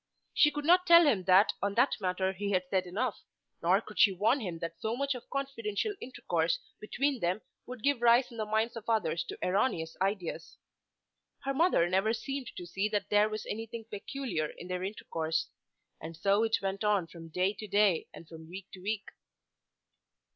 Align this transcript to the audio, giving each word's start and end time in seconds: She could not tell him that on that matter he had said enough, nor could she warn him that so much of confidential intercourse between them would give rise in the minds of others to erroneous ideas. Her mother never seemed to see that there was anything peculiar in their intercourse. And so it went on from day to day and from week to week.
She 0.33 0.49
could 0.49 0.65
not 0.65 0.87
tell 0.87 1.05
him 1.05 1.25
that 1.25 1.53
on 1.61 1.75
that 1.75 1.93
matter 2.01 2.33
he 2.33 2.49
had 2.49 2.63
said 2.71 2.87
enough, 2.87 3.21
nor 3.61 3.81
could 3.81 3.99
she 3.99 4.11
warn 4.11 4.39
him 4.39 4.57
that 4.57 4.81
so 4.81 4.95
much 4.95 5.13
of 5.13 5.29
confidential 5.29 5.93
intercourse 6.01 6.57
between 6.79 7.19
them 7.19 7.41
would 7.67 7.83
give 7.83 8.01
rise 8.01 8.31
in 8.31 8.37
the 8.37 8.47
minds 8.47 8.75
of 8.75 8.89
others 8.89 9.23
to 9.25 9.37
erroneous 9.43 9.95
ideas. 10.01 10.57
Her 11.43 11.53
mother 11.53 11.87
never 11.87 12.13
seemed 12.13 12.49
to 12.57 12.65
see 12.65 12.89
that 12.89 13.11
there 13.11 13.29
was 13.29 13.45
anything 13.45 13.85
peculiar 13.91 14.47
in 14.47 14.69
their 14.69 14.83
intercourse. 14.83 15.49
And 16.01 16.17
so 16.17 16.41
it 16.43 16.57
went 16.63 16.83
on 16.83 17.05
from 17.05 17.27
day 17.29 17.53
to 17.53 17.67
day 17.67 18.07
and 18.11 18.27
from 18.27 18.49
week 18.49 18.71
to 18.73 18.79
week. 18.81 19.05